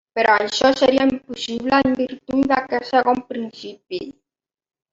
Però 0.17 0.35
això 0.45 0.69
seria 0.79 1.05
impossible 1.09 1.81
en 1.89 1.93
virtut 2.01 2.49
d'aquest 2.53 2.89
segon 2.95 3.25
principi. 3.35 4.03